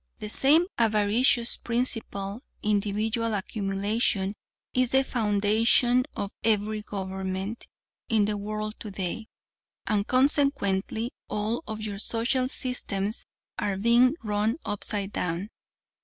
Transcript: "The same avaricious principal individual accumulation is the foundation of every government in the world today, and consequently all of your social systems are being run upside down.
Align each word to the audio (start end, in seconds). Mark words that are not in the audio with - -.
"The 0.17 0.29
same 0.29 0.65
avaricious 0.79 1.57
principal 1.57 2.41
individual 2.63 3.35
accumulation 3.35 4.33
is 4.73 4.89
the 4.89 5.03
foundation 5.03 6.05
of 6.15 6.31
every 6.43 6.81
government 6.81 7.67
in 8.09 8.25
the 8.25 8.35
world 8.35 8.73
today, 8.79 9.27
and 9.85 10.07
consequently 10.07 11.13
all 11.27 11.63
of 11.67 11.81
your 11.83 11.99
social 11.99 12.47
systems 12.47 13.27
are 13.59 13.77
being 13.77 14.15
run 14.23 14.57
upside 14.65 15.11
down. 15.11 15.51